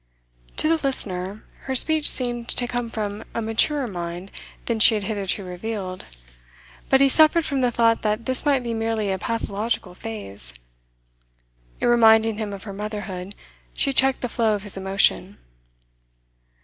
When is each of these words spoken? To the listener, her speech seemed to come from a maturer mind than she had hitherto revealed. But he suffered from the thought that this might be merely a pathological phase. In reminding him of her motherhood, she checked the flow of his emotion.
To 0.57 0.67
the 0.67 0.77
listener, 0.83 1.43
her 1.65 1.75
speech 1.75 2.09
seemed 2.09 2.49
to 2.49 2.65
come 2.67 2.89
from 2.89 3.23
a 3.35 3.39
maturer 3.43 3.85
mind 3.85 4.31
than 4.65 4.79
she 4.79 4.95
had 4.95 5.03
hitherto 5.03 5.43
revealed. 5.43 6.05
But 6.89 7.01
he 7.01 7.07
suffered 7.07 7.45
from 7.45 7.61
the 7.61 7.69
thought 7.69 8.01
that 8.01 8.25
this 8.25 8.43
might 8.43 8.63
be 8.63 8.73
merely 8.73 9.11
a 9.11 9.19
pathological 9.19 9.93
phase. 9.93 10.55
In 11.79 11.87
reminding 11.87 12.37
him 12.39 12.51
of 12.51 12.63
her 12.63 12.73
motherhood, 12.73 13.35
she 13.75 13.93
checked 13.93 14.21
the 14.21 14.27
flow 14.27 14.55
of 14.55 14.63
his 14.63 14.75
emotion. 14.75 15.37